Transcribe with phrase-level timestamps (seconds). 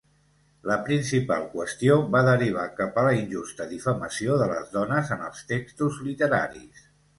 [0.69, 5.47] La principal qüestió va derivar cap a la injusta difamació de les dones en els
[5.55, 6.85] textos literaris.